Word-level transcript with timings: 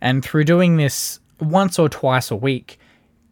And 0.00 0.24
through 0.24 0.44
doing 0.44 0.76
this 0.76 1.20
once 1.40 1.78
or 1.78 1.88
twice 1.88 2.30
a 2.30 2.36
week, 2.36 2.78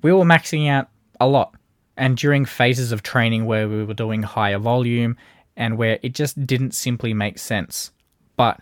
we 0.02 0.12
were 0.12 0.24
maxing 0.24 0.68
out 0.68 0.88
a 1.20 1.26
lot. 1.26 1.54
And 1.96 2.16
during 2.16 2.44
phases 2.44 2.92
of 2.92 3.02
training 3.02 3.46
where 3.46 3.68
we 3.68 3.84
were 3.84 3.94
doing 3.94 4.22
higher 4.22 4.58
volume 4.58 5.16
and 5.56 5.78
where 5.78 5.98
it 6.02 6.14
just 6.14 6.46
didn't 6.46 6.74
simply 6.74 7.14
make 7.14 7.38
sense. 7.38 7.90
But 8.36 8.60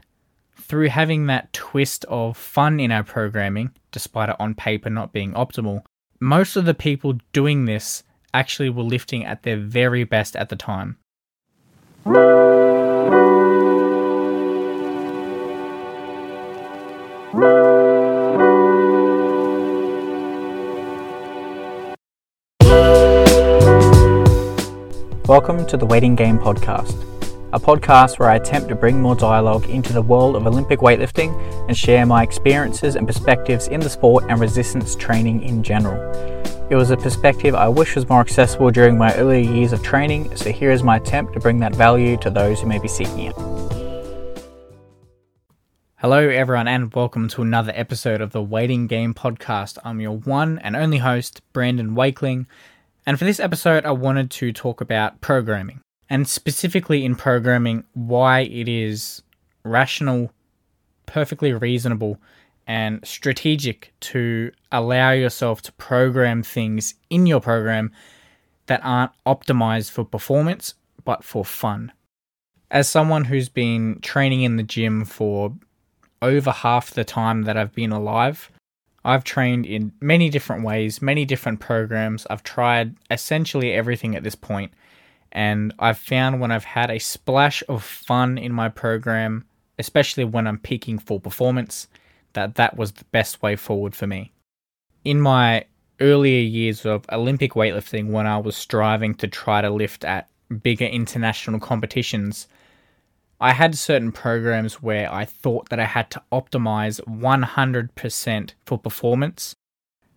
through 0.56 0.88
having 0.88 1.26
that 1.26 1.52
twist 1.52 2.04
of 2.06 2.36
fun 2.36 2.78
in 2.78 2.92
our 2.92 3.02
programming, 3.02 3.72
despite 3.90 4.28
it 4.28 4.36
on 4.38 4.54
paper 4.54 4.88
not 4.88 5.12
being 5.12 5.32
optimal, 5.32 5.82
most 6.20 6.56
of 6.56 6.64
the 6.64 6.74
people 6.74 7.18
doing 7.32 7.64
this 7.64 8.04
actually 8.32 8.70
were 8.70 8.82
lifting 8.82 9.24
at 9.24 9.42
their 9.42 9.58
very 9.58 10.04
best 10.04 10.36
at 10.36 10.48
the 10.48 10.56
time. 10.56 10.96
Welcome 25.26 25.64
to 25.68 25.78
the 25.78 25.86
Waiting 25.86 26.16
Game 26.16 26.38
Podcast, 26.38 27.02
a 27.54 27.58
podcast 27.58 28.18
where 28.18 28.28
I 28.28 28.36
attempt 28.36 28.68
to 28.68 28.74
bring 28.74 29.00
more 29.00 29.14
dialogue 29.14 29.64
into 29.70 29.94
the 29.94 30.02
world 30.02 30.36
of 30.36 30.46
Olympic 30.46 30.80
weightlifting 30.80 31.34
and 31.66 31.74
share 31.74 32.04
my 32.04 32.22
experiences 32.22 32.94
and 32.94 33.06
perspectives 33.06 33.68
in 33.68 33.80
the 33.80 33.88
sport 33.88 34.24
and 34.28 34.38
resistance 34.38 34.94
training 34.94 35.42
in 35.42 35.62
general. 35.62 35.98
It 36.68 36.74
was 36.74 36.90
a 36.90 36.98
perspective 36.98 37.54
I 37.54 37.68
wish 37.68 37.94
was 37.94 38.06
more 38.06 38.20
accessible 38.20 38.70
during 38.70 38.98
my 38.98 39.14
earlier 39.14 39.50
years 39.50 39.72
of 39.72 39.82
training, 39.82 40.36
so 40.36 40.52
here 40.52 40.70
is 40.70 40.82
my 40.82 40.98
attempt 40.98 41.32
to 41.32 41.40
bring 41.40 41.58
that 41.60 41.74
value 41.74 42.18
to 42.18 42.28
those 42.28 42.60
who 42.60 42.66
may 42.66 42.78
be 42.78 42.88
seeking 42.88 43.20
it. 43.20 43.34
Hello, 45.96 46.28
everyone, 46.28 46.68
and 46.68 46.92
welcome 46.92 47.28
to 47.28 47.40
another 47.40 47.72
episode 47.74 48.20
of 48.20 48.32
the 48.32 48.42
Waiting 48.42 48.86
Game 48.86 49.14
Podcast. 49.14 49.78
I'm 49.86 50.02
your 50.02 50.18
one 50.18 50.58
and 50.58 50.76
only 50.76 50.98
host, 50.98 51.40
Brandon 51.54 51.94
Wakeling, 51.94 52.46
and 53.06 53.18
for 53.18 53.24
this 53.24 53.40
episode, 53.40 53.84
I 53.84 53.92
wanted 53.92 54.30
to 54.32 54.52
talk 54.52 54.80
about 54.80 55.20
programming, 55.20 55.80
and 56.08 56.26
specifically 56.26 57.04
in 57.04 57.14
programming, 57.14 57.84
why 57.92 58.40
it 58.40 58.68
is 58.68 59.22
rational, 59.64 60.32
perfectly 61.06 61.52
reasonable, 61.52 62.18
and 62.66 63.04
strategic 63.06 63.92
to 64.00 64.50
allow 64.72 65.10
yourself 65.10 65.60
to 65.62 65.72
program 65.72 66.42
things 66.42 66.94
in 67.10 67.26
your 67.26 67.40
program 67.40 67.92
that 68.66 68.80
aren't 68.82 69.12
optimized 69.26 69.90
for 69.90 70.04
performance 70.04 70.74
but 71.04 71.22
for 71.22 71.44
fun. 71.44 71.92
As 72.70 72.88
someone 72.88 73.24
who's 73.24 73.50
been 73.50 74.00
training 74.00 74.42
in 74.42 74.56
the 74.56 74.62
gym 74.62 75.04
for 75.04 75.54
over 76.22 76.50
half 76.50 76.90
the 76.90 77.04
time 77.04 77.42
that 77.42 77.56
I've 77.56 77.74
been 77.74 77.92
alive, 77.92 78.50
I've 79.04 79.24
trained 79.24 79.66
in 79.66 79.92
many 80.00 80.30
different 80.30 80.64
ways, 80.64 81.02
many 81.02 81.24
different 81.24 81.60
programs. 81.60 82.26
I've 82.30 82.42
tried 82.42 82.96
essentially 83.10 83.72
everything 83.72 84.16
at 84.16 84.22
this 84.22 84.34
point, 84.34 84.72
and 85.32 85.74
I've 85.78 85.98
found 85.98 86.40
when 86.40 86.50
I've 86.50 86.64
had 86.64 86.90
a 86.90 86.98
splash 86.98 87.62
of 87.68 87.84
fun 87.84 88.38
in 88.38 88.52
my 88.52 88.68
program, 88.68 89.44
especially 89.78 90.24
when 90.24 90.46
I'm 90.46 90.58
peaking 90.58 90.98
full 90.98 91.20
performance, 91.20 91.88
that 92.32 92.54
that 92.54 92.76
was 92.76 92.92
the 92.92 93.04
best 93.06 93.42
way 93.42 93.56
forward 93.56 93.94
for 93.94 94.06
me. 94.06 94.32
In 95.04 95.20
my 95.20 95.66
earlier 96.00 96.40
years 96.40 96.86
of 96.86 97.04
Olympic 97.12 97.52
weightlifting, 97.52 98.10
when 98.10 98.26
I 98.26 98.38
was 98.38 98.56
striving 98.56 99.14
to 99.16 99.28
try 99.28 99.60
to 99.60 99.70
lift 99.70 100.04
at 100.04 100.28
bigger 100.62 100.86
international 100.86 101.60
competitions, 101.60 102.48
I 103.44 103.52
had 103.52 103.76
certain 103.76 104.10
programs 104.10 104.82
where 104.82 105.12
I 105.12 105.26
thought 105.26 105.68
that 105.68 105.78
I 105.78 105.84
had 105.84 106.10
to 106.12 106.22
optimize 106.32 106.98
100% 107.02 108.50
for 108.64 108.78
performance. 108.78 109.54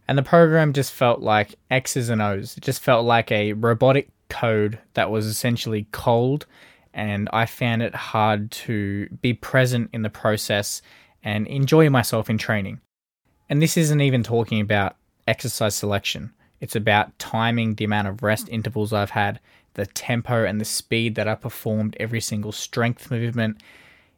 And 0.08 0.18
the 0.18 0.24
program 0.24 0.72
just 0.72 0.94
felt 0.94 1.20
like 1.20 1.56
X's 1.70 2.08
and 2.08 2.22
O's. 2.22 2.56
It 2.56 2.64
just 2.64 2.82
felt 2.82 3.06
like 3.06 3.30
a 3.30 3.52
robotic 3.52 4.08
code 4.30 4.80
that 4.94 5.12
was 5.12 5.26
essentially 5.26 5.88
cold. 5.92 6.46
And 6.94 7.28
I 7.34 7.48
found 7.48 7.82
it 7.82 7.94
hard 7.94 8.50
to 8.52 9.10
be 9.22 9.34
present 9.34 9.90
in 9.92 10.04
the 10.04 10.10
process 10.10 10.82
and 11.22 11.48
enjoy 11.48 11.90
myself 11.90 12.30
in 12.30 12.38
training. 12.38 12.80
And 13.50 13.62
this 13.62 13.76
isn't 13.76 14.00
even 14.00 14.24
talking 14.24 14.62
about 14.62 14.96
exercise 15.28 15.76
selection, 15.76 16.32
it's 16.62 16.78
about 16.78 17.20
timing 17.20 17.76
the 17.76 17.84
amount 17.84 18.08
of 18.08 18.24
rest 18.24 18.48
intervals 18.48 18.94
I've 18.94 19.10
had 19.10 19.42
the 19.78 19.86
tempo 19.86 20.44
and 20.44 20.60
the 20.60 20.66
speed 20.66 21.16
that 21.16 21.28
I 21.28 21.36
performed 21.36 21.96
every 22.00 22.20
single 22.20 22.52
strength 22.52 23.10
movement. 23.10 23.62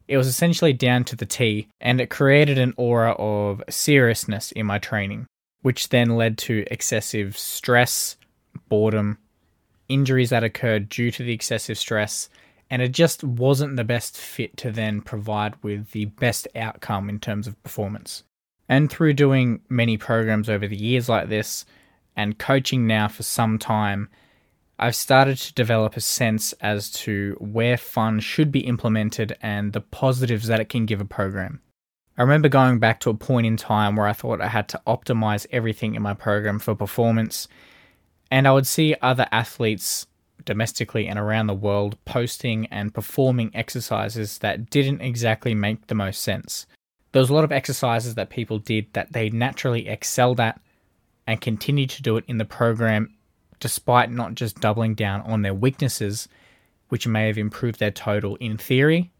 It 0.08 0.18
was 0.18 0.25
essentially 0.25 0.74
down 0.74 1.03
to 1.03 1.16
the 1.16 1.28
T, 1.28 1.68
and 1.80 2.02
it 2.02 2.09
created 2.09 2.58
an 2.58 2.74
aura 2.78 3.12
of 3.12 3.62
seriousness 3.69 4.52
in 4.53 4.66
my 4.66 4.80
training, 4.80 5.28
which 5.62 5.90
then 5.90 6.16
led 6.16 6.40
to 6.40 6.66
excessive 6.72 7.38
stress, 7.38 8.16
boredom, 8.69 9.19
injuries 9.90 10.30
that 10.31 10.44
occurred 10.44 10.90
due 10.90 11.12
to 11.12 11.24
the 11.24 11.34
excessive 11.34 11.78
stress, 11.78 12.30
and 12.72 12.81
it 12.81 12.94
just 12.94 13.24
wasn't 13.24 13.75
the 13.75 13.84
best 13.84 14.18
fit 14.18 14.56
to 14.58 14.72
then 14.72 15.02
provide 15.02 15.62
with 15.62 15.92
the 15.92 16.06
best 16.06 16.48
outcome 16.56 17.09
in 17.09 17.19
terms 17.19 17.48
of 17.48 17.62
performance. 17.64 18.24
And 18.69 18.90
through 18.90 19.14
doing 19.14 19.59
many 19.68 19.98
programs 19.98 20.50
over 20.50 20.68
the 20.68 20.78
years 20.78 21.09
like 21.09 21.28
this, 21.28 21.66
and 22.16 22.38
coaching 22.38 22.88
now 22.88 23.08
for 23.09 23.24
some 23.24 23.59
time, 23.59 24.09
I've 24.82 24.96
started 24.96 25.38
to 25.40 25.54
develop 25.54 25.98
a 25.98 26.02
sense 26.02 26.54
as 26.62 26.90
to 26.92 27.36
where 27.42 27.76
fun 27.76 28.22
should 28.22 28.50
be 28.50 28.62
implemented 28.62 29.38
and 29.42 29.74
the 29.74 29.82
positives 29.82 30.48
that 30.48 30.62
it 30.62 30.70
can 30.70 30.86
give 30.86 31.02
a 31.02 31.06
program. 31.06 31.62
I 32.18 32.22
remember 32.22 32.48
going 32.48 32.80
back 32.80 33.02
to 33.02 33.10
a 33.10 33.14
point 33.14 33.46
in 33.46 33.58
time 33.58 33.98
where 33.98 34.08
I 34.08 34.14
thought 34.14 34.40
I 34.40 34.48
had 34.48 34.70
to 34.70 34.82
optimize 34.88 35.46
everything 35.52 35.96
in 35.96 36.02
my 36.02 36.14
program 36.14 36.60
for 36.60 36.76
performance, 36.76 37.50
and 38.32 38.48
I 38.48 38.54
would 38.54 38.68
see 38.68 38.96
other 39.02 39.28
athletes 39.34 40.08
domestically 40.46 41.08
and 41.08 41.20
around 41.20 41.48
the 41.48 41.54
world 41.54 41.98
posting 42.06 42.66
and 42.68 42.94
performing 42.94 43.52
exercises 43.54 44.38
that 44.38 44.70
didn't 44.70 45.02
exactly 45.02 45.54
make 45.54 45.88
the 45.88 45.96
most 45.96 46.22
sense. 46.22 46.66
There 47.12 47.22
was 47.22 47.30
a 47.30 47.34
lot 47.34 47.44
of 47.44 47.52
exercises 47.52 48.16
that 48.16 48.30
people 48.30 48.60
did 48.60 48.94
that 48.94 49.12
they 49.12 49.30
naturally 49.30 49.90
excelled 49.90 50.40
at 50.40 50.62
and 51.28 51.42
continued 51.42 51.90
to 51.92 52.02
do 52.02 52.16
it 52.16 52.24
in 52.28 52.38
the 52.38 52.46
program 52.46 53.14
despite 53.59 54.12
not 54.12 54.36
just 54.36 54.59
doubling 54.59 54.96
down 54.96 55.22
on 55.22 55.42
their 55.42 55.53
weaknesses, 55.53 56.28
which 56.90 57.08
may 57.08 57.28
have 57.28 57.38
improved 57.38 57.80
their 57.80 57.92
total 57.92 58.36
in 58.38 58.58
theory. 58.58 59.12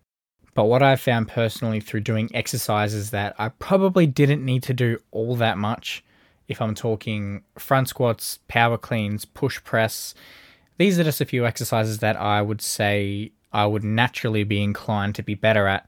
But 0.54 0.66
what 0.66 0.84
I've 0.84 1.00
found 1.00 1.28
personally 1.28 1.80
through 1.80 2.02
doing 2.02 2.30
exercises 2.34 3.12
that 3.12 3.36
I 3.38 3.50
probably 3.50 4.08
didn't 4.08 4.44
need 4.44 4.64
to 4.64 4.74
do 4.74 4.98
all 5.12 5.36
that 5.38 5.58
much, 5.58 6.04
if 6.48 6.62
I'm 6.62 6.76
talking 6.76 7.44
front 7.58 7.88
squats, 7.88 8.40
power 8.48 8.78
cleans, 8.78 9.24
push 9.26 9.64
press, 9.64 10.14
these 10.78 11.00
are 11.00 11.04
just 11.04 11.22
a 11.22 11.26
few 11.26 11.46
exercises 11.46 12.00
that 12.00 12.18
I 12.18 12.42
would 12.42 12.62
say 12.62 13.32
I 13.54 13.66
would 13.66 13.84
naturally 13.84 14.44
be 14.44 14.64
inclined 14.64 15.16
to 15.16 15.24
be 15.24 15.36
better 15.36 15.68
at 15.68 15.88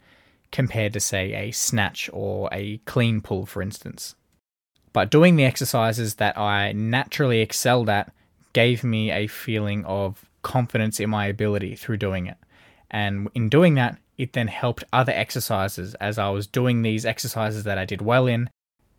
compared 0.51 0.93
to, 0.93 0.99
say, 0.99 1.33
a 1.33 1.51
snatch 1.51 2.09
or 2.13 2.49
a 2.51 2.77
clean 2.79 3.21
pull, 3.21 3.45
for 3.45 3.61
instance. 3.61 4.15
But 4.93 5.09
doing 5.09 5.35
the 5.35 5.45
exercises 5.45 6.15
that 6.15 6.37
I 6.37 6.73
naturally 6.73 7.39
excelled 7.39 7.89
at 7.89 8.13
gave 8.53 8.83
me 8.83 9.11
a 9.11 9.27
feeling 9.27 9.85
of 9.85 10.25
confidence 10.41 10.99
in 10.99 11.09
my 11.09 11.27
ability 11.27 11.75
through 11.75 11.97
doing 11.97 12.27
it. 12.27 12.37
And 12.89 13.29
in 13.35 13.49
doing 13.49 13.75
that, 13.75 13.97
it 14.17 14.33
then 14.33 14.47
helped 14.47 14.83
other 14.91 15.13
exercises 15.13 15.93
as 15.95 16.17
I 16.17 16.29
was 16.29 16.47
doing 16.47 16.81
these 16.81 17.05
exercises 17.05 17.63
that 17.63 17.77
I 17.77 17.85
did 17.85 18.01
well 18.01 18.27
in, 18.27 18.49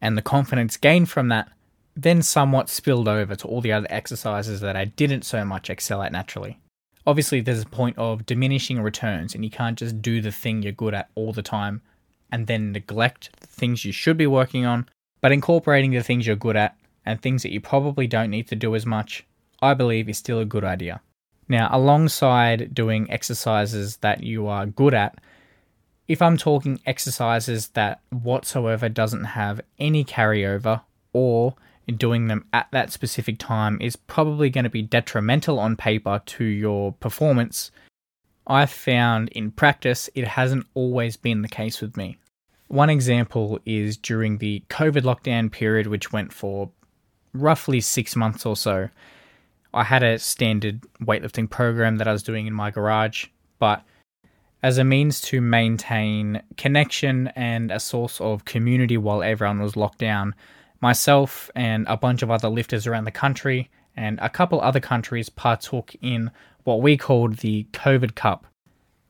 and 0.01 0.17
the 0.17 0.23
confidence 0.23 0.77
gained 0.77 1.11
from 1.11 1.29
that 1.29 1.49
then 1.97 2.23
somewhat 2.23 2.69
spilled 2.69 3.09
over 3.09 3.35
to 3.37 3.47
all 3.47 3.61
the 3.61 3.73
other 3.73 3.87
exercises 3.91 4.61
that 4.61 4.77
I 4.77 4.87
didn't 4.87 5.23
so 5.23 5.45
much 5.45 5.69
excel 5.69 6.03
at 6.03 6.13
naturally. 6.13 6.59
Obviously, 7.07 7.41
there's 7.41 7.63
a 7.63 7.67
point 7.67 7.99
of 7.99 8.25
diminishing 8.27 8.81
returns, 8.81 9.35
and 9.35 9.45
you 9.45 9.51
can't 9.51 9.79
just 9.79 10.01
do 10.01 10.21
the 10.21 10.33
thing 10.33 10.63
you're 10.63 10.73
good 10.73 10.95
at 10.95 11.11
all 11.15 11.33
the 11.33 11.43
time 11.43 11.83
and 12.31 12.47
then 12.47 12.73
neglect 12.73 13.31
the 13.41 13.47
things 13.47 13.85
you 13.85 13.93
should 13.93 14.17
be 14.17 14.27
working 14.27 14.65
on, 14.65 14.89
but 15.21 15.33
incorporating 15.33 15.91
the 15.91 16.03
things 16.03 16.27
you're 16.27 16.37
good 16.37 16.57
at 16.57 16.77
and 17.05 17.21
things 17.21 17.43
that 17.43 17.53
you 17.53 17.61
probably 17.61 18.07
don't 18.07 18.31
need 18.31 18.49
to 18.49 18.57
do 18.57 18.75
as 18.75 18.87
much 18.87 19.27
I 19.63 19.75
believe 19.75 20.09
is 20.09 20.19
still 20.19 20.41
a 20.41 20.45
good 20.45 20.65
idea. 20.65 21.01
Now, 21.49 21.69
alongside 21.71 22.75
doing 22.75 23.11
exercises 23.11 23.99
that 23.99 24.23
you 24.23 24.47
are 24.49 24.67
good 24.67 24.95
at, 24.95 25.19
if 26.09 26.21
I'm 26.21 26.37
talking 26.37 26.81
exercises 26.85 27.69
that 27.69 28.01
whatsoever 28.11 28.89
doesn't 28.89 29.25
have 29.25 29.61
any 29.79 30.05
carryover 30.05 30.83
or 31.13 31.55
doing 31.97 32.29
them 32.29 32.45
at 32.53 32.69
that 32.73 32.93
specific 32.93 33.39
time 33.39 33.79
is 33.81 33.97
probably 33.97 34.51
going 34.51 34.65
to 34.65 34.71
be 34.71 34.83
detrimental 34.83 35.59
on 35.59 35.77
paper 35.77 36.21
to 36.27 36.45
your 36.45 36.93
performance, 36.93 37.71
I've 38.47 38.71
found 38.71 39.29
in 39.31 39.51
practice 39.51 40.11
it 40.15 40.27
hasn't 40.27 40.67
always 40.75 41.17
been 41.17 41.43
the 41.43 41.49
case 41.49 41.81
with 41.81 41.97
me. 41.97 42.19
One 42.69 42.91
example 42.91 43.61
is 43.67 43.97
during 43.97 44.39
the 44.39 44.63
COVID 44.69 45.03
lockdown 45.03 45.53
period, 45.53 45.87
which 45.87 46.13
went 46.13 46.33
for 46.33 46.71
roughly 47.33 47.81
six 47.81 48.17
months 48.17 48.47
or 48.47 48.57
so. 48.57 48.89
I 49.75 49.85
had 49.85 50.03
a 50.03 50.19
standard 50.19 50.83
weightlifting 51.03 51.49
program 51.49 51.97
that 51.97 52.09
I 52.09 52.13
was 52.13 52.23
doing 52.23 52.47
in 52.47 52.53
my 52.53 52.71
garage, 52.71 53.27
but 53.59 53.83
as 54.63 54.79
a 54.79 54.85
means 54.85 55.21
to 55.23 55.41
maintain 55.41 56.43
connection 56.57 57.29
and 57.29 57.71
a 57.71 57.81
source 57.81 58.21
of 58.21 58.45
community 58.45 58.97
while 58.97 59.23
everyone 59.23 59.61
was 59.61 59.77
locked 59.77 59.99
down. 59.99 60.35
Myself 60.81 61.51
and 61.55 61.87
a 61.89 61.97
bunch 61.97 62.23
of 62.23 62.31
other 62.31 62.49
lifters 62.49 62.87
around 62.87 63.05
the 63.05 63.11
country 63.11 63.71
and 63.97 64.19
a 64.21 64.29
couple 64.29 64.61
other 64.61 64.81
countries 64.81 65.29
partook 65.29 65.95
in 66.01 66.31
what 66.65 66.81
we 66.81 66.97
called 66.97 67.39
the 67.39 67.67
COVID 67.73 68.15
Cup, 68.15 68.47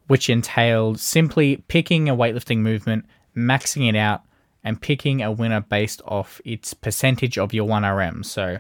which 0.07 0.31
entailed 0.31 1.01
simply 1.01 1.57
picking 1.69 2.09
a 2.09 2.17
weightlifting 2.17 2.59
movement, 2.59 3.05
maxing 3.37 3.89
it 3.89 3.97
out, 3.97 4.23
and 4.65 4.81
picking 4.81 5.23
a 5.23 5.33
winner 5.33 5.61
based 5.61 6.01
off 6.07 6.41
its 6.45 6.73
percentage 6.73 7.37
of 7.37 7.53
your 7.53 7.69
1RM. 7.69 8.25
So 8.25 8.59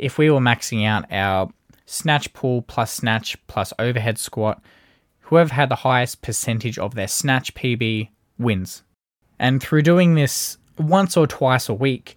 if 0.00 0.16
we 0.16 0.30
were 0.30 0.40
maxing 0.40 0.86
out 0.86 1.04
our 1.12 1.50
snatch 1.84 2.32
pull 2.32 2.62
plus 2.62 2.92
snatch 2.92 3.36
plus 3.46 3.72
overhead 3.78 4.18
squat, 4.18 4.62
whoever 5.20 5.52
had 5.52 5.68
the 5.68 5.76
highest 5.76 6.22
percentage 6.22 6.78
of 6.78 6.94
their 6.94 7.06
snatch 7.06 7.54
PB 7.54 8.08
wins. 8.38 8.82
And 9.38 9.62
through 9.62 9.82
doing 9.82 10.14
this 10.14 10.56
once 10.78 11.16
or 11.16 11.26
twice 11.26 11.68
a 11.68 11.74
week, 11.74 12.16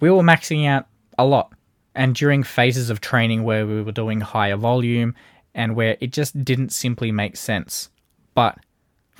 we 0.00 0.10
were 0.10 0.22
maxing 0.22 0.66
out 0.66 0.86
a 1.18 1.26
lot. 1.26 1.52
And 1.94 2.14
during 2.14 2.42
phases 2.42 2.88
of 2.88 3.00
training 3.00 3.44
where 3.44 3.66
we 3.66 3.82
were 3.82 3.92
doing 3.92 4.20
higher 4.20 4.56
volume 4.56 5.14
and 5.54 5.76
where 5.76 5.96
it 6.00 6.12
just 6.12 6.44
didn't 6.44 6.72
simply 6.72 7.12
make 7.12 7.36
sense. 7.36 7.90
But 8.34 8.58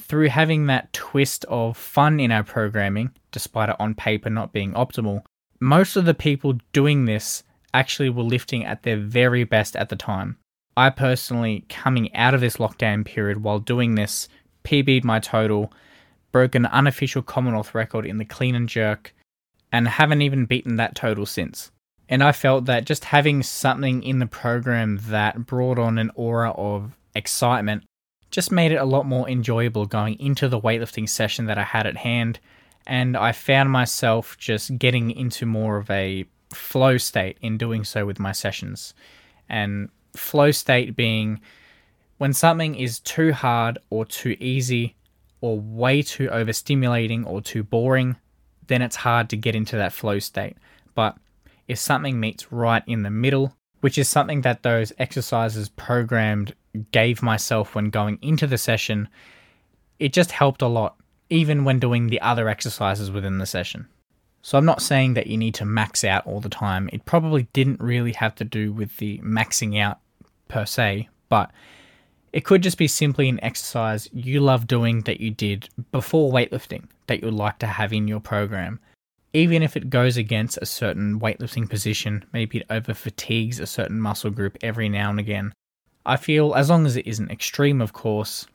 through 0.01 0.29
having 0.29 0.67
that 0.67 0.93
twist 0.95 1.45
of 1.47 1.77
fun 1.77 2.21
in 2.21 2.33
our 2.33 2.45
programming, 2.45 3.11
despite 3.33 3.69
it 3.69 3.77
on 3.79 3.95
paper 3.95 4.31
not 4.31 4.53
being 4.53 4.73
optimal, 4.73 5.23
most 5.61 5.97
of 5.97 6.07
the 6.07 6.15
people 6.15 6.59
doing 6.73 7.05
this 7.05 7.43
actually 7.75 8.11
were 8.11 8.23
lifting 8.23 8.65
at 8.65 8.83
their 8.83 8.97
very 8.97 9.45
best 9.45 9.77
at 9.77 9.89
the 9.89 9.97
time. 9.97 10.37
I 10.77 10.91
personally, 10.91 11.65
coming 11.69 12.15
out 12.15 12.35
of 12.35 12.41
this 12.41 12.59
lockdown 12.59 13.05
period 13.05 13.43
while 13.43 13.59
doing 13.59 13.95
this, 13.95 14.29
PB'd 14.65 15.05
my 15.05 15.19
total, 15.19 15.73
broke 16.31 16.55
an 16.55 16.67
unofficial 16.67 17.23
Commonwealth 17.23 17.75
record 17.75 18.07
in 18.07 18.19
the 18.19 18.25
clean 18.25 18.55
and 18.55 18.69
jerk, 18.69 19.15
and 19.73 19.89
haven't 19.89 20.23
even 20.23 20.47
beaten 20.47 20.77
that 20.77 20.95
total 20.95 21.27
since. 21.27 21.71
And 22.09 22.23
I 22.23 22.33
felt 22.33 22.65
that 22.67 22.87
just 22.87 23.07
having 23.07 23.43
something 23.43 24.03
in 24.03 24.19
the 24.19 24.27
program 24.27 24.99
that 25.09 25.47
brought 25.47 25.79
on 25.79 25.99
an 25.99 26.11
aura 26.15 26.53
of 26.53 26.97
excitement 27.15 27.85
just 28.31 28.53
made 28.53 28.73
it 28.73 28.77
a 28.77 28.85
lot 28.85 29.07
more 29.07 29.29
enjoyable 29.29 29.87
going 29.87 30.19
into 30.21 30.49
the 30.49 30.61
weightlifting 30.61 31.09
session 31.09 31.47
that 31.47 31.59
I 31.59 31.65
had 31.65 31.87
at 31.87 31.99
hand. 31.99 32.39
And 32.87 33.17
I 33.17 33.33
found 33.33 33.71
myself 33.71 34.37
just 34.39 34.79
getting 34.79 35.11
into 35.11 35.45
more 35.45 35.77
of 35.77 35.91
a 35.91 36.25
flow 36.53 36.97
state 36.99 37.39
in 37.41 37.59
doing 37.59 37.85
so 37.85 38.07
with 38.07 38.19
my 38.19 38.33
sessions. 38.33 38.95
And 39.49 39.89
flow 40.15 40.51
state 40.51 40.97
being 40.97 41.41
when 42.19 42.33
something 42.33 42.75
is 42.75 43.01
too 43.01 43.33
hard 43.33 43.79
or 43.91 44.05
too 44.05 44.37
easy 44.41 44.97
or 45.41 45.59
way 45.59 46.03
too 46.03 46.29
overstimulating 46.29 47.25
or 47.25 47.41
too 47.41 47.63
boring, 47.63 48.17
then 48.67 48.83
it's 48.83 48.97
hard 48.97 49.31
to 49.31 49.37
get 49.37 49.55
into 49.55 49.77
that 49.77 49.93
flow 49.93 50.19
state. 50.19 50.57
But 50.95 51.17
if 51.69 51.79
something 51.79 52.19
meets 52.19 52.51
right 52.51 52.83
in 52.87 53.03
the 53.03 53.11
middle, 53.11 53.55
which 53.81 53.99
is 53.99 54.09
something 54.09 54.41
that 54.41 54.63
those 54.63 54.93
exercises 54.99 55.69
programmed 55.69 56.55
gave 56.91 57.23
myself 57.23 57.75
when 57.75 57.91
going 57.91 58.19
into 58.21 58.47
the 58.47 58.59
session, 58.59 59.09
it 59.99 60.13
just 60.13 60.33
helped 60.33 60.63
a 60.63 60.67
lot, 60.67 60.97
even 61.31 61.65
when 61.65 61.79
doing 61.79 62.09
the 62.09 62.21
other 62.21 62.49
exercises 62.49 63.11
within 63.11 63.39
the 63.39 63.47
session. 63.47 63.87
So 64.49 64.57
I'm 64.57 64.65
not 64.65 64.81
saying 64.81 65.13
that 65.13 65.27
you 65.27 65.37
need 65.37 65.53
to 65.57 65.67
max 65.67 66.05
out 66.05 66.27
all 66.27 66.41
the 66.41 66.49
time. 66.49 66.89
It 66.91 67.05
probably 67.05 67.49
didn't 67.53 67.83
really 67.83 68.13
have 68.13 68.35
to 68.37 68.45
do 68.45 68.73
with 68.73 68.97
the 68.97 69.19
maxing 69.19 69.79
out 69.79 69.99
per 70.49 70.65
se, 70.65 71.11
but 71.29 71.51
it 72.33 72.47
could 72.47 72.63
just 72.63 72.79
be 72.79 72.89
simply 72.89 73.29
an 73.29 73.45
exercise 73.45 74.09
you 74.11 74.41
love 74.41 74.67
doing 74.67 75.03
that 75.03 75.21
you 75.21 75.31
did 75.31 75.69
before 75.93 76.33
weightlifting 76.33 76.85
that 77.09 77.23
you'd 77.23 77.35
like 77.35 77.59
to 77.59 77.67
have 77.67 77.93
in 77.93 78.09
your 78.09 78.21
program. 78.21 78.81
Even 79.35 79.63
if 79.63 79.77
it 79.77 79.91
goes 79.91 80.17
against 80.17 80.57
a 80.63 80.65
certain 80.65 81.21
weightlifting 81.21 81.69
position, 81.69 82.25
maybe 82.33 82.61
it 82.61 82.67
over 82.71 82.95
fatigues 82.95 83.61
a 83.61 83.67
certain 83.67 84.01
muscle 84.01 84.31
group 84.31 84.57
every 84.63 84.89
now 84.89 85.11
and 85.11 85.21
again, 85.21 85.53
I 86.07 86.17
feel, 86.17 86.55
as 86.55 86.71
long 86.71 86.87
as 86.87 86.97
it 86.97 87.07
isn't 87.07 87.31
extreme, 87.31 87.83
of 87.83 87.93
course, 87.93 88.47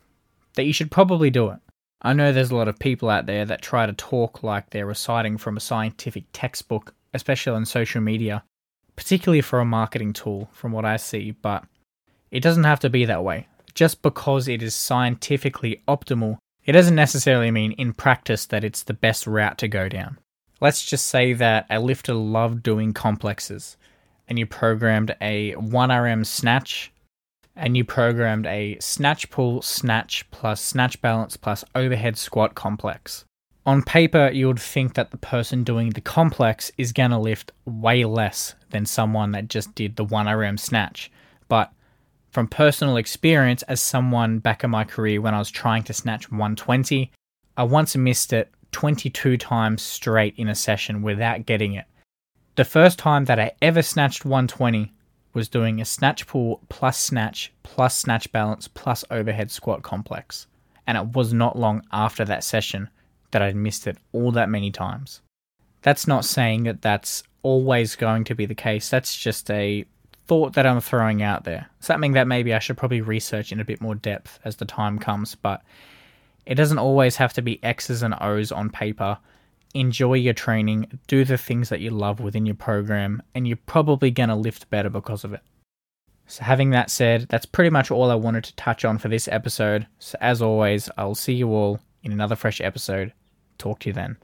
that 0.56 0.66
you 0.66 0.74
should 0.74 0.89
probably 0.89 1.30
do 1.30 1.50
it. 1.50 1.60
I 2.04 2.12
know 2.12 2.34
there's 2.34 2.52
a 2.52 2.56
lot 2.56 2.68
of 2.68 2.80
people 2.80 3.10
out 3.10 3.28
there 3.28 3.46
that 3.46 3.62
try 3.62 3.86
to 3.86 3.94
talk 3.94 4.44
like 4.44 4.70
they're 4.70 4.86
reciting 4.86 5.38
from 5.38 5.56
a 5.56 5.62
scientific 5.62 6.26
textbook, 6.34 6.94
especially 7.14 7.54
on 7.54 7.66
social 7.66 8.02
media, 8.02 8.44
particularly 8.98 9.42
for 9.42 9.60
a 9.60 9.66
marketing 9.66 10.12
tool, 10.12 10.50
from 10.52 10.74
what 10.74 10.84
I 10.84 10.98
see, 10.98 11.32
but 11.32 11.64
it 12.30 12.42
doesn't 12.42 12.66
have 12.66 12.82
to 12.82 12.90
be 12.90 13.06
that 13.06 13.24
way. 13.24 13.48
Just 13.74 14.02
because 14.02 14.50
it 14.50 14.62
is 14.62 14.76
scientifically 14.76 15.82
optimal, 15.88 16.38
it 16.66 16.74
doesn't 16.74 16.96
necessarily 16.96 17.52
mean 17.52 17.72
in 17.74 17.94
practice 17.94 18.46
that 18.48 18.64
it's 18.64 18.84
the 18.84 18.94
best 18.94 19.26
route 19.26 19.58
to 19.60 19.68
go 19.70 19.88
down. 19.88 20.18
Let's 20.60 20.86
just 20.86 21.08
say 21.08 21.34
that 21.34 21.66
a 21.70 21.80
lifter 21.80 22.14
loved 22.14 22.64
doing 22.64 22.94
complexes, 22.94 23.78
and 24.28 24.38
you 24.38 24.46
programmed 24.46 25.16
a 25.22 25.54
1RM 25.56 26.26
snatch 26.26 26.92
and 27.56 27.78
you 27.78 27.84
programmed 27.84 28.46
a 28.46 28.78
snatch 28.80 29.30
pull 29.30 29.62
snatch 29.62 30.30
plus 30.32 30.62
snatch 30.62 31.02
balance 31.02 31.38
plus 31.38 31.64
overhead 31.76 32.18
squat 32.18 32.56
complex. 32.56 33.26
On 33.66 33.82
paper, 33.82 34.30
you 34.34 34.48
would 34.48 34.60
think 34.60 34.94
that 34.96 35.12
the 35.12 35.18
person 35.18 35.64
doing 35.64 35.92
the 35.92 36.02
complex 36.02 36.72
is 36.78 36.92
going 36.92 37.12
to 37.12 37.18
lift 37.18 37.52
way 37.66 38.04
less 38.04 38.56
than 38.72 38.86
someone 38.86 39.32
that 39.32 39.48
just 39.48 39.74
did 39.74 39.96
the 39.96 40.06
1RM 40.06 40.60
snatch. 40.60 41.10
But 41.48 41.72
from 42.32 42.48
personal 42.48 42.98
experience, 42.98 43.62
as 43.64 43.80
someone 43.80 44.40
back 44.40 44.64
in 44.64 44.70
my 44.72 44.84
career 44.84 45.22
when 45.22 45.34
I 45.34 45.40
was 45.40 45.52
trying 45.52 45.84
to 45.84 45.94
snatch 45.94 46.30
120, 46.30 47.12
I 47.56 47.64
once 47.64 47.96
missed 47.96 48.34
it 48.34 48.52
22 48.72 49.38
times 49.38 49.82
straight 49.82 50.34
in 50.38 50.50
a 50.50 50.56
session 50.56 51.02
without 51.02 51.46
getting 51.46 51.74
it. 51.74 51.86
The 52.56 52.66
first 52.66 53.00
time 53.00 53.26
that 53.26 53.40
I 53.40 53.52
ever 53.62 53.82
snatched 53.82 54.26
120 54.26 54.92
was 55.34 55.50
doing 55.50 55.82
a 55.82 55.86
snatch 55.86 56.28
pull 56.28 56.62
plus 56.70 56.98
snatch 56.98 57.52
plus 57.64 57.98
snatch 57.98 58.32
balance 58.32 58.68
plus 58.68 59.04
overhead 59.10 59.52
squat 59.52 59.82
complex. 59.82 60.48
And 60.86 60.98
it 60.98 61.08
was 61.16 61.34
not 61.34 61.58
long 61.58 61.84
after 61.92 62.24
that 62.26 62.44
session 62.44 62.90
that 63.32 63.42
I'd 63.42 63.56
missed 63.56 63.88
it 63.88 63.98
all 64.12 64.32
that 64.32 64.50
many 64.50 64.72
times. 64.72 65.22
That's 65.82 66.08
not 66.08 66.26
saying 66.26 66.64
that 66.64 66.82
that's 66.82 67.24
always 67.42 67.96
going 67.96 68.24
to 68.26 68.36
be 68.36 68.46
the 68.46 68.56
case. 68.56 68.90
That's 68.90 69.18
just 69.18 69.50
a 69.50 69.86
thought 70.28 70.54
that 70.54 70.66
I'm 70.66 70.80
throwing 70.80 71.22
out 71.22 71.44
there. 71.44 71.70
Something 71.80 72.14
that 72.14 72.28
maybe 72.28 72.54
I 72.54 72.60
should 72.60 72.78
probably 72.78 73.02
research 73.02 73.52
in 73.52 73.60
a 73.60 73.66
bit 73.66 73.82
more 73.82 73.96
depth 73.96 74.40
as 74.46 74.56
the 74.56 74.66
time 74.66 75.00
comes, 75.00 75.36
but 75.36 75.62
it 76.46 76.56
doesn't 76.56 76.80
always 76.80 77.18
have 77.18 77.34
to 77.34 77.42
be 77.42 77.64
X's 77.64 78.04
and 78.04 78.16
O's 78.22 78.52
on 78.52 78.70
paper 78.70 79.18
enjoy 79.74 80.16
your 80.16 80.34
training, 80.34 81.00
do 81.08 81.25
the 81.25 81.38
things 81.38 81.70
that 81.70 81.80
you 81.80 81.90
love 81.90 82.20
within 82.20 82.46
your 82.46 82.56
program, 82.56 83.22
and 83.34 83.48
you're 83.48 83.58
probably 83.65 84.12
going 84.12 84.30
to 84.30 84.36
lift 84.36 84.70
better 84.70 84.89
because 84.89 85.24
of 85.24 85.34
it. 85.34 85.42
So, 86.27 86.44
having 86.44 86.70
that 86.70 86.89
said, 86.89 87.27
that's 87.30 87.46
pretty 87.46 87.70
much 87.70 87.92
all 87.92 88.10
I 88.10 88.15
wanted 88.15 88.46
to 88.46 88.56
touch 88.56 88.86
on 88.86 88.98
for 88.98 89.10
this 89.10 89.27
episode. 89.27 89.88
So, 90.00 90.18
as 90.22 90.42
always, 90.42 90.89
I'll 90.98 91.15
see 91.15 91.34
you 91.34 91.50
all 91.50 91.80
in 92.01 92.12
another 92.12 92.36
fresh 92.36 92.62
episode. 92.62 93.13
Talk 93.58 93.80
to 93.80 93.89
you 93.89 93.94
then. 93.94 94.18